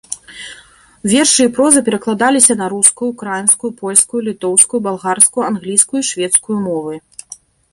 Вершы 1.11 1.41
і 1.49 1.51
проза 1.57 1.83
перакладаліся 1.89 2.53
на 2.61 2.69
рускую, 2.73 3.09
украінскую, 3.15 3.71
польскую, 3.83 4.19
літоўскую, 4.29 4.79
балгарскую, 4.89 5.43
англійскую 5.51 6.01
і 6.05 6.09
шведскую 6.11 6.57
мовы. 6.67 6.93